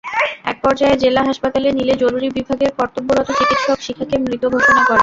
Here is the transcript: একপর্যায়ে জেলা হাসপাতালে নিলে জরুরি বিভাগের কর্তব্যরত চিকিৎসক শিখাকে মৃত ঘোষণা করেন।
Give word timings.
একপর্যায়ে 0.45 0.95
জেলা 1.03 1.21
হাসপাতালে 1.27 1.69
নিলে 1.77 1.93
জরুরি 2.03 2.27
বিভাগের 2.37 2.71
কর্তব্যরত 2.77 3.27
চিকিৎসক 3.39 3.79
শিখাকে 3.85 4.15
মৃত 4.23 4.43
ঘোষণা 4.53 4.81
করেন। 4.81 4.99